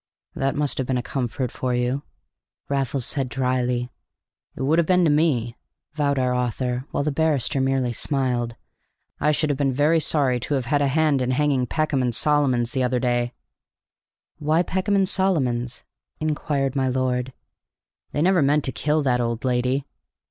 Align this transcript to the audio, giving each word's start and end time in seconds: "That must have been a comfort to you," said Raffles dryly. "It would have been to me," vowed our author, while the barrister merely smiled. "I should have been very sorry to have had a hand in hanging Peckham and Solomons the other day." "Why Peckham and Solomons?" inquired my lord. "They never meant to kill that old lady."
"That 0.33 0.55
must 0.55 0.79
have 0.79 0.87
been 0.87 0.97
a 0.97 1.03
comfort 1.03 1.51
to 1.53 1.69
you," 1.73 2.01
said 2.01 2.69
Raffles 2.73 3.15
dryly. 3.27 3.91
"It 4.55 4.63
would 4.63 4.79
have 4.79 4.87
been 4.87 5.03
to 5.03 5.11
me," 5.11 5.55
vowed 5.93 6.17
our 6.17 6.33
author, 6.33 6.85
while 6.89 7.03
the 7.03 7.11
barrister 7.11 7.61
merely 7.61 7.93
smiled. 7.93 8.55
"I 9.19 9.31
should 9.31 9.51
have 9.51 9.57
been 9.59 9.71
very 9.71 9.99
sorry 9.99 10.39
to 10.39 10.55
have 10.55 10.65
had 10.65 10.81
a 10.81 10.87
hand 10.87 11.21
in 11.21 11.29
hanging 11.29 11.67
Peckham 11.67 12.01
and 12.01 12.15
Solomons 12.15 12.71
the 12.71 12.81
other 12.81 12.99
day." 12.99 13.33
"Why 14.39 14.63
Peckham 14.63 14.95
and 14.95 15.07
Solomons?" 15.07 15.83
inquired 16.19 16.75
my 16.75 16.87
lord. 16.87 17.31
"They 18.11 18.23
never 18.23 18.41
meant 18.41 18.63
to 18.63 18.71
kill 18.71 19.03
that 19.03 19.21
old 19.21 19.45
lady." 19.45 19.85